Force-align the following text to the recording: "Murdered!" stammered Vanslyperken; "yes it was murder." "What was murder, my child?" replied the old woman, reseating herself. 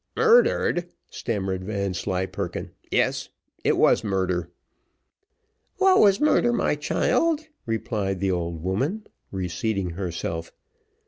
"Murdered!" 0.17 0.87
stammered 1.11 1.63
Vanslyperken; 1.63 2.71
"yes 2.91 3.29
it 3.63 3.77
was 3.77 4.03
murder." 4.03 4.49
"What 5.77 5.99
was 5.99 6.19
murder, 6.19 6.51
my 6.51 6.73
child?" 6.73 7.41
replied 7.67 8.19
the 8.19 8.31
old 8.31 8.63
woman, 8.63 9.05
reseating 9.31 9.91
herself. 9.91 10.53